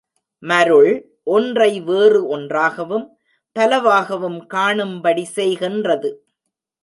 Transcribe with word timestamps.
மருள், 0.43 0.91
ஒன்றை 1.23 1.79
வேறு 1.79 2.27
ஒன்றாகவும் 2.27 3.05
பலவாகவும் 3.55 4.39
காணும்படி 4.47 5.25
செய்கின்றது. 5.35 6.11